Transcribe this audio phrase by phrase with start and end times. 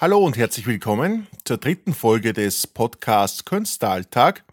[0.00, 4.44] Hallo und herzlich willkommen zur dritten Folge des Podcasts Künstleralltag.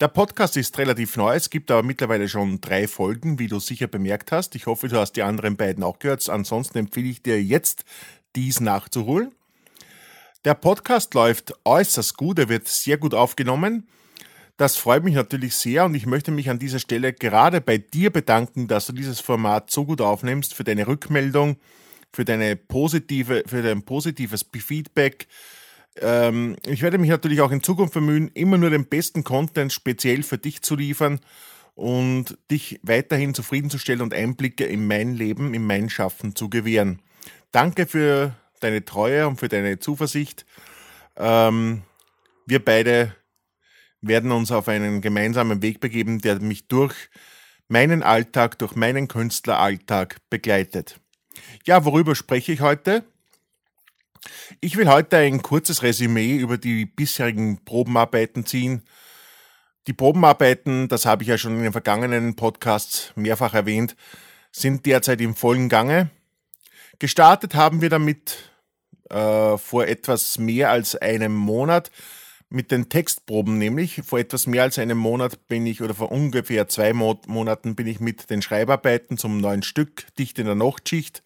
[0.00, 3.86] Der Podcast ist relativ neu, es gibt aber mittlerweile schon drei Folgen, wie du sicher
[3.86, 4.54] bemerkt hast.
[4.54, 6.28] Ich hoffe, du hast die anderen beiden auch gehört.
[6.28, 7.86] Ansonsten empfehle ich dir jetzt,
[8.36, 9.32] dies nachzuholen.
[10.44, 13.88] Der Podcast läuft äußerst gut, er wird sehr gut aufgenommen.
[14.58, 18.10] Das freut mich natürlich sehr und ich möchte mich an dieser Stelle gerade bei dir
[18.10, 21.56] bedanken, dass du dieses Format so gut aufnimmst, für deine Rückmeldung,
[22.12, 25.26] für deine positive, für dein positives Feedback.
[26.00, 30.22] Ähm, ich werde mich natürlich auch in Zukunft bemühen, immer nur den besten Content speziell
[30.22, 31.20] für dich zu liefern
[31.74, 37.00] und dich weiterhin zufriedenzustellen und Einblicke in mein Leben, in mein Schaffen zu gewähren.
[37.50, 40.46] Danke für deine Treue und für deine Zuversicht.
[41.16, 41.82] Ähm,
[42.46, 43.14] wir beide
[44.00, 46.94] werden uns auf einen gemeinsamen Weg begeben, der mich durch
[47.68, 51.00] meinen Alltag, durch meinen Künstleralltag begleitet.
[51.64, 53.04] Ja, worüber spreche ich heute?
[54.60, 58.82] Ich will heute ein kurzes Resümee über die bisherigen Probenarbeiten ziehen.
[59.88, 63.96] Die Probenarbeiten, das habe ich ja schon in den vergangenen Podcasts mehrfach erwähnt,
[64.52, 66.10] sind derzeit im vollen Gange.
[67.00, 68.50] Gestartet haben wir damit
[69.10, 71.90] äh, vor etwas mehr als einem Monat
[72.52, 74.02] mit den Textproben nämlich.
[74.04, 77.86] Vor etwas mehr als einem Monat bin ich, oder vor ungefähr zwei Mo Monaten bin
[77.86, 81.22] ich mit den Schreibarbeiten zum neuen Stück Dicht in der Nachtschicht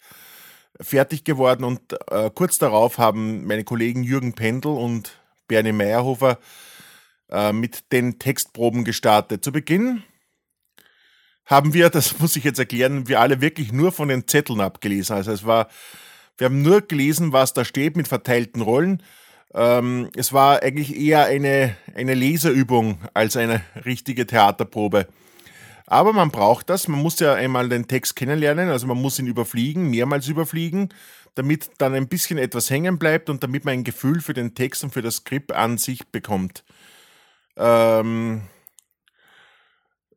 [0.79, 6.37] fertig geworden und äh, kurz darauf haben meine Kollegen Jürgen Pendel und Bernie Meyerhofer
[7.29, 9.43] äh, mit den Textproben gestartet.
[9.43, 10.03] Zu Beginn
[11.45, 15.15] haben wir, das muss ich jetzt erklären, wir alle wirklich nur von den Zetteln abgelesen.
[15.15, 15.67] Also es war,
[16.37, 19.01] wir haben nur gelesen, was da steht mit verteilten Rollen.
[19.53, 25.07] Ähm, es war eigentlich eher eine, eine Leserübung als eine richtige Theaterprobe.
[25.85, 29.27] Aber man braucht das, man muss ja einmal den Text kennenlernen, also man muss ihn
[29.27, 30.93] überfliegen, mehrmals überfliegen,
[31.35, 34.83] damit dann ein bisschen etwas hängen bleibt und damit man ein Gefühl für den Text
[34.83, 36.65] und für das Skript an sich bekommt.
[37.55, 38.41] Ähm,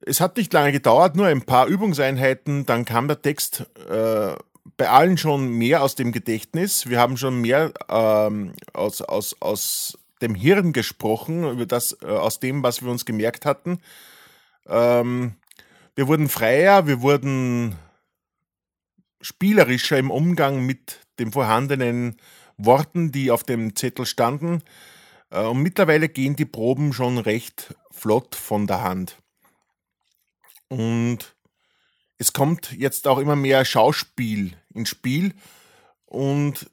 [0.01, 4.35] es hat nicht lange gedauert, nur ein paar Übungseinheiten, dann kam der Text äh,
[4.81, 6.89] bei allen schon mehr aus dem Gedächtnis.
[6.89, 12.41] Wir haben schon mehr ähm, aus, aus, aus dem Hirn gesprochen, über das, äh, aus
[12.41, 13.83] dem, was wir uns gemerkt hatten.
[14.67, 15.35] Ähm,
[15.95, 17.77] wir wurden freier, wir wurden
[19.21, 22.17] spielerischer im Umgang mit den vorhandenen
[22.57, 24.63] Worten, die auf dem Zettel standen.
[25.29, 29.19] Äh, und mittlerweile gehen die Proben schon recht flott von der Hand.
[30.69, 31.35] Und
[32.21, 35.33] es kommt jetzt auch immer mehr Schauspiel ins Spiel
[36.05, 36.71] und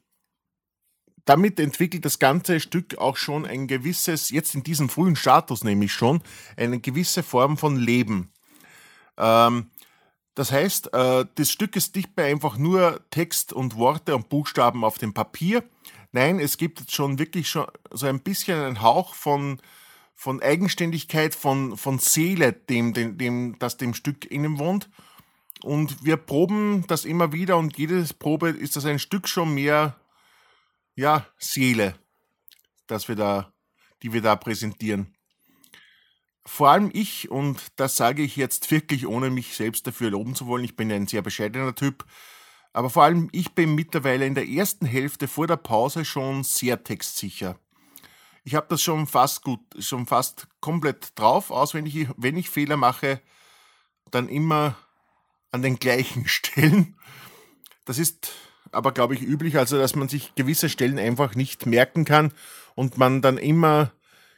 [1.24, 5.94] damit entwickelt das ganze Stück auch schon ein gewisses, jetzt in diesem frühen Status nämlich
[5.94, 6.20] schon,
[6.58, 8.30] eine gewisse Form von Leben.
[9.16, 9.70] Ähm,
[10.34, 14.84] das heißt, äh, das Stück ist nicht mehr einfach nur Text und Worte und Buchstaben
[14.84, 15.64] auf dem Papier.
[16.12, 19.62] Nein, es gibt jetzt schon wirklich schon so ein bisschen einen Hauch von,
[20.14, 24.90] von Eigenständigkeit, von, von Seele, dem, dem, dem, das dem Stück innen wohnt.
[25.62, 29.96] Und wir proben das immer wieder und jede Probe ist das ein Stück schon mehr,
[30.94, 31.94] ja, Seele,
[32.86, 33.52] das wir da,
[34.02, 35.14] die wir da präsentieren.
[36.46, 40.46] Vor allem ich, und das sage ich jetzt wirklich, ohne mich selbst dafür loben zu
[40.46, 42.06] wollen, ich bin ein sehr bescheidener Typ,
[42.72, 46.82] aber vor allem ich bin mittlerweile in der ersten Hälfte vor der Pause schon sehr
[46.84, 47.58] textsicher.
[48.44, 53.20] Ich habe das schon fast gut, schon fast komplett drauf, auswendig, wenn ich Fehler mache,
[54.10, 54.76] dann immer
[55.50, 56.96] an den gleichen Stellen.
[57.84, 58.32] Das ist
[58.70, 62.32] aber, glaube ich, üblich, also dass man sich gewisse Stellen einfach nicht merken kann
[62.74, 63.92] und man dann immer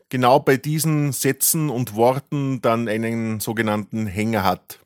[0.09, 4.79] genau bei diesen Sätzen und Worten dann einen sogenannten Hänger hat.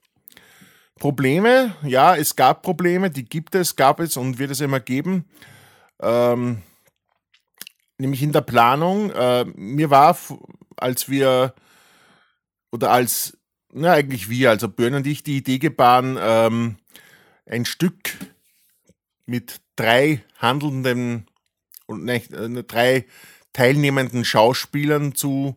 [0.98, 5.24] Probleme, ja, es gab Probleme, die gibt es, gab es und wird es immer geben.
[6.00, 6.62] Ähm,
[7.98, 9.10] nämlich in der Planung.
[9.10, 10.16] Äh, mir war,
[10.76, 11.54] als wir
[12.70, 13.38] oder als
[13.74, 16.76] na, eigentlich wir, also Björn und ich, die Idee gebahren, ähm,
[17.44, 18.16] ein Stück
[19.26, 21.26] mit drei handelnden
[21.86, 23.04] und äh, drei
[23.52, 25.56] teilnehmenden Schauspielern zu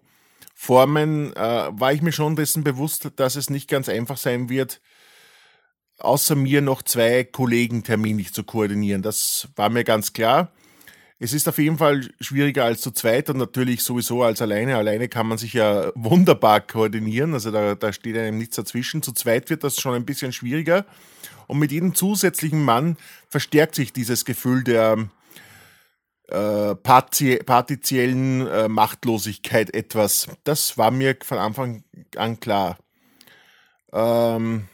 [0.55, 4.81] formen, äh, war ich mir schon dessen bewusst, dass es nicht ganz einfach sein wird,
[5.99, 9.03] außer mir noch zwei Kollegen terminlich zu koordinieren.
[9.03, 10.51] Das war mir ganz klar.
[11.19, 14.77] Es ist auf jeden Fall schwieriger als zu zweit und natürlich sowieso als alleine.
[14.77, 19.01] Alleine kann man sich ja wunderbar koordinieren, also da, da steht einem nichts dazwischen.
[19.01, 20.85] Zu zweit wird das schon ein bisschen schwieriger
[21.47, 22.97] und mit jedem zusätzlichen Mann
[23.29, 25.09] verstärkt sich dieses Gefühl der
[26.27, 30.27] äh, partiziellen äh, Machtlosigkeit etwas.
[30.43, 31.83] Das war mir von Anfang
[32.15, 32.77] an klar.
[33.91, 34.67] Ähm,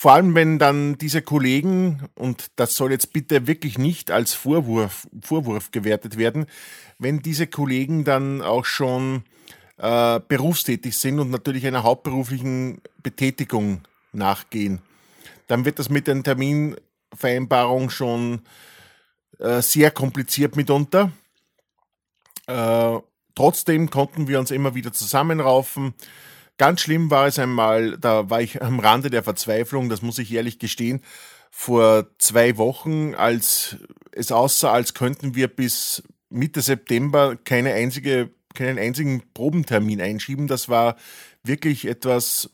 [0.00, 5.06] Vor allem, wenn dann diese Kollegen, und das soll jetzt bitte wirklich nicht als Vorwurf,
[5.20, 6.46] Vorwurf gewertet werden,
[6.98, 9.24] wenn diese Kollegen dann auch schon
[9.76, 13.82] äh, berufstätig sind und natürlich einer hauptberuflichen Betätigung
[14.12, 14.80] nachgehen,
[15.48, 18.40] dann wird das mit den Terminvereinbarungen schon
[19.38, 21.12] äh, sehr kompliziert mitunter.
[22.46, 23.00] Äh,
[23.34, 25.92] trotzdem konnten wir uns immer wieder zusammenraufen.
[26.60, 30.30] Ganz schlimm war es einmal, da war ich am Rande der Verzweiflung, das muss ich
[30.30, 31.00] ehrlich gestehen,
[31.50, 33.78] vor zwei Wochen, als
[34.12, 40.48] es aussah, als könnten wir bis Mitte September keine einzige, keinen einzigen Probentermin einschieben.
[40.48, 40.96] Das war
[41.42, 42.50] wirklich etwas,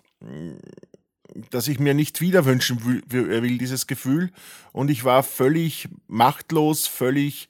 [1.50, 4.30] das ich mir nicht wieder wünschen will, dieses Gefühl.
[4.70, 7.48] Und ich war völlig machtlos, völlig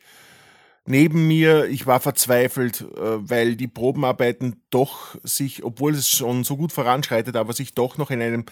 [0.87, 1.67] neben mir.
[1.67, 7.37] Ich war verzweifelt, äh, weil die Probenarbeiten doch sich, obwohl es schon so gut voranschreitet,
[7.37, 8.47] aber sich doch noch in einem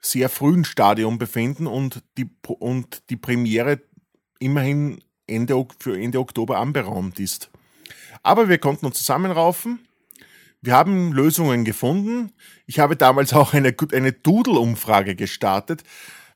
[0.00, 3.80] sehr frühen Stadium befinden und die, und die Premiere
[4.38, 7.50] immerhin Ende, für Ende Oktober anberaumt ist.
[8.22, 9.80] Aber wir konnten uns zusammenraufen
[10.62, 12.32] wir haben Lösungen gefunden.
[12.66, 15.84] Ich habe damals auch eine, eine Doodle-Umfrage gestartet,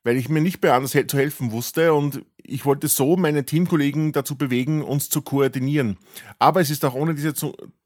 [0.03, 4.13] weil ich mir nicht mehr anders zu helfen wusste und ich wollte so meine Teamkollegen
[4.13, 5.99] dazu bewegen, uns zu koordinieren.
[6.39, 7.33] Aber es ist auch ohne diese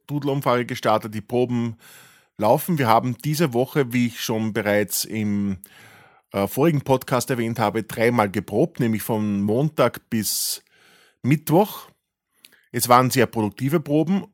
[0.07, 1.15] Doodle-Umfrage gestartet.
[1.15, 1.77] Die Proben
[2.37, 2.79] laufen.
[2.79, 5.59] Wir haben diese Woche, wie ich schon bereits im
[6.33, 10.63] äh, vorigen Podcast erwähnt habe, dreimal geprobt, nämlich von Montag bis
[11.23, 11.89] Mittwoch.
[12.73, 14.25] Es waren sehr produktive Proben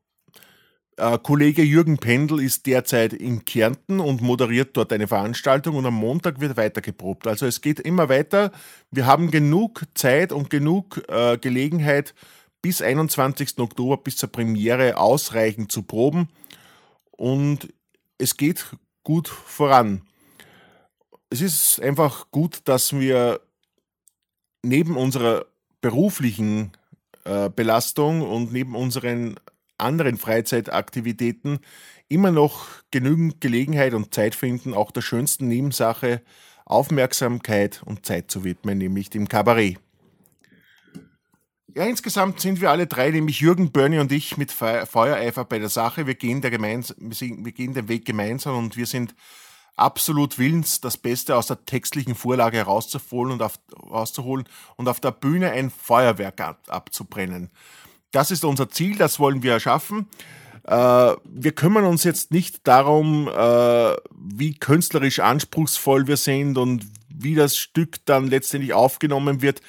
[0.96, 6.40] Kollege Jürgen Pendel ist derzeit in Kärnten und moderiert dort eine Veranstaltung und am Montag
[6.40, 7.26] wird weiter geprobt.
[7.26, 8.52] Also es geht immer weiter.
[8.90, 12.14] Wir haben genug Zeit und genug äh, Gelegenheit,
[12.62, 13.58] bis 21.
[13.58, 16.28] Oktober, bis zur Premiere ausreichend zu proben.
[17.10, 17.72] Und
[18.16, 18.64] es geht
[19.02, 20.02] gut voran.
[21.28, 23.40] Es ist einfach gut, dass wir
[24.62, 25.46] neben unserer
[25.80, 26.72] beruflichen
[27.24, 29.38] äh, Belastung und neben unseren
[29.78, 31.60] anderen Freizeitaktivitäten
[32.08, 36.22] immer noch genügend Gelegenheit und Zeit finden, auch der schönsten Nebensache
[36.66, 39.78] Aufmerksamkeit und Zeit zu widmen, nämlich dem Kabarett.
[41.76, 45.68] Ja, insgesamt sind wir alle drei, nämlich Jürgen, Bernie und ich, mit Feuereifer bei der
[45.68, 46.06] Sache.
[46.06, 49.14] Wir gehen, der gemeins wir gehen den Weg gemeinsam und wir sind
[49.76, 55.10] absolut willens, das Beste aus der textlichen Vorlage herauszuholen und auf, rauszuholen und auf der
[55.10, 57.50] Bühne ein Feuerwerk ab, abzubrennen.
[58.14, 60.06] Das ist unser Ziel, das wollen wir erschaffen.
[60.62, 60.72] Äh,
[61.24, 67.56] wir kümmern uns jetzt nicht darum, äh, wie künstlerisch anspruchsvoll wir sind und wie das
[67.56, 69.62] Stück dann letztendlich aufgenommen wird.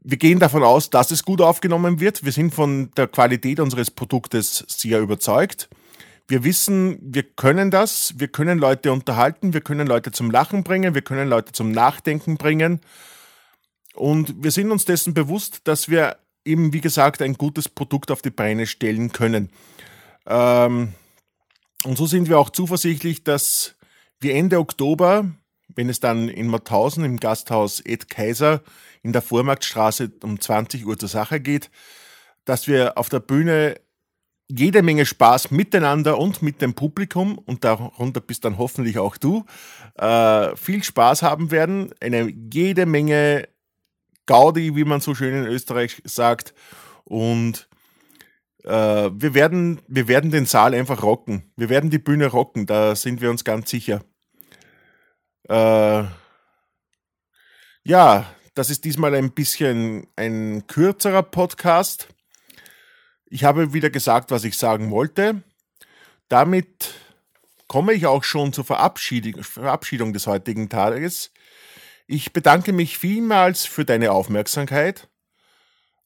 [0.00, 2.24] Wir gehen davon aus, dass es gut aufgenommen wird.
[2.24, 5.68] Wir sind von der Qualität unseres Produktes sehr überzeugt.
[6.28, 8.14] Wir wissen, wir können das.
[8.16, 9.54] Wir können Leute unterhalten.
[9.54, 10.94] Wir können Leute zum Lachen bringen.
[10.94, 12.80] Wir können Leute zum Nachdenken bringen.
[13.94, 16.16] Und wir sind uns dessen bewusst, dass wir
[16.50, 19.50] eben, wie gesagt, ein gutes Produkt auf die Beine stellen können.
[20.26, 20.94] Ähm,
[21.84, 23.76] und so sind wir auch zuversichtlich, dass
[24.20, 25.30] wir Ende Oktober,
[25.74, 28.62] wenn es dann in Mauthausen im Gasthaus Ed Kaiser
[29.02, 31.70] in der Vormarktstraße um 20 Uhr zur Sache geht,
[32.44, 33.80] dass wir auf der Bühne
[34.48, 39.44] jede Menge Spaß miteinander und mit dem Publikum und darunter bist dann hoffentlich auch du,
[39.96, 43.48] äh, viel Spaß haben werden, eine jede Menge
[44.30, 46.54] Gaudi, wie man so schön in Österreich sagt.
[47.02, 47.68] Und
[48.62, 51.52] äh, wir, werden, wir werden den Saal einfach rocken.
[51.56, 54.04] Wir werden die Bühne rocken, da sind wir uns ganz sicher.
[55.48, 56.04] Äh,
[57.82, 62.06] ja, das ist diesmal ein bisschen ein kürzerer Podcast.
[63.26, 65.42] Ich habe wieder gesagt, was ich sagen wollte.
[66.28, 66.94] Damit
[67.66, 71.32] komme ich auch schon zur Verabschiedung, Verabschiedung des heutigen Tages.
[72.12, 75.08] Ich bedanke mich vielmals für deine Aufmerksamkeit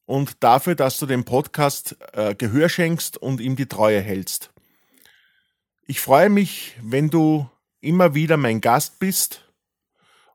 [0.05, 4.51] und dafür, dass du dem Podcast äh, Gehör schenkst und ihm die Treue hältst.
[5.87, 7.49] Ich freue mich, wenn du
[7.81, 9.51] immer wieder mein Gast bist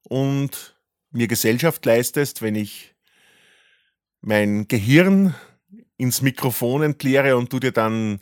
[0.03, 0.75] und
[1.13, 2.97] mir Gesellschaft leistest, wenn ich
[4.23, 5.37] mein Gehirn
[5.97, 8.19] ins Mikrofon entleere und du dir dann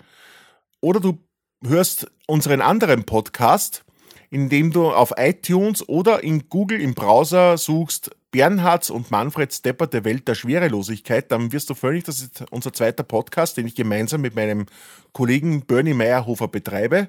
[0.81, 1.19] oder du
[1.63, 3.85] hörst unseren anderen Podcast,
[4.29, 10.03] indem du auf iTunes oder in Google im Browser suchst Bernhards und Manfred Stepper der
[10.03, 14.19] Welt der Schwerelosigkeit, dann wirst du völlig, das ist unser zweiter Podcast, den ich gemeinsam
[14.19, 14.65] mit meinem
[15.13, 17.07] Kollegen Bernie Meyerhofer betreibe.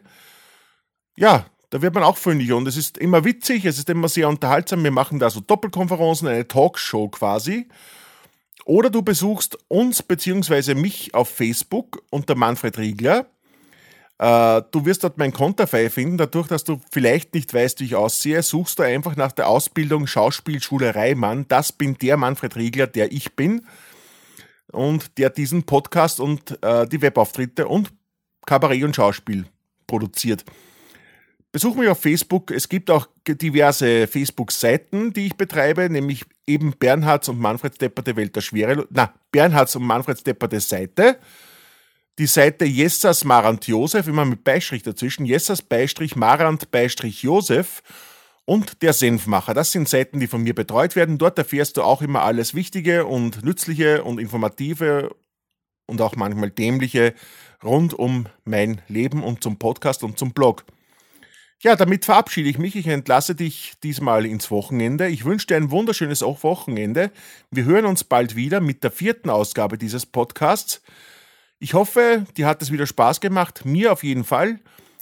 [1.17, 4.29] Ja, da wird man auch fündig und es ist immer witzig, es ist immer sehr
[4.29, 4.83] unterhaltsam.
[4.85, 7.69] Wir machen da so Doppelkonferenzen, eine Talkshow quasi.
[8.65, 10.75] Oder du besuchst uns bzw.
[10.75, 13.27] mich auf Facebook unter Manfred Riegler.
[14.19, 16.19] Äh, du wirst dort mein Konterfei finden.
[16.19, 20.07] Dadurch, dass du vielleicht nicht weißt, wie ich aussehe, suchst du einfach nach der Ausbildung
[20.07, 21.47] Schauspielschule Reimann.
[21.49, 23.67] Das bin der Manfred Riegler, der ich bin.
[24.71, 27.91] Und der diesen Podcast und äh, die Webauftritte und
[28.45, 29.47] Kabarett und Schauspiel
[29.87, 30.45] produziert.
[31.59, 32.53] Besuch mich auf Facebook.
[32.53, 38.15] Es gibt auch diverse Facebook-Seiten, die ich betreibe, nämlich eben Bernhards und Manfred Stepper der
[38.15, 38.87] Welt der Schwere.
[38.91, 41.19] Na, Bernhards und Manfred Stepper der Seite.
[42.21, 45.27] Die Seite Jessas Marant Josef, immer mit Beistrich dazwischen.
[45.27, 47.83] Jessas Beistrich Marant Beistrich Josef
[48.45, 49.53] und der Senfmacher.
[49.53, 51.19] Das sind Seiten, die von mir betreut werden.
[51.19, 55.11] Dort erfährst du auch immer alles Wichtige und Nützliche und Informative
[55.87, 57.15] und auch manchmal Dämliche
[57.65, 60.65] rund um mein Leben und zum Podcast und zum Blog.
[61.61, 62.77] Ja, damit verabschiede ich mich.
[62.77, 65.09] Ich entlasse dich diesmal ins Wochenende.
[65.09, 67.11] Ich wünsche dir ein wunderschönes Wochenende.
[67.51, 70.83] Wir hören uns bald wieder mit der vierten Ausgabe dieses Podcasts.
[71.59, 73.65] Ich hoffe, dir hat es wieder Spaß gemacht.
[73.65, 74.61] Mir auf jeden Fall.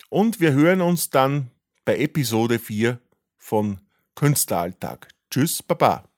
[0.08, 1.50] Und wir hören uns dann
[1.84, 2.98] bei Episode 4
[3.36, 3.80] von
[4.14, 5.08] Künstleralltag.
[5.30, 6.08] Tschüss, Baba.